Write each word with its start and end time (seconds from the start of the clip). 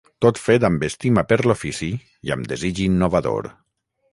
Tot 0.25 0.37
fet 0.43 0.63
amb 0.69 0.85
estima 0.87 1.23
per 1.33 1.37
l’ofici 1.45 1.91
i 2.29 2.33
amb 2.37 2.51
desig 2.55 2.83
innovador. 2.87 3.53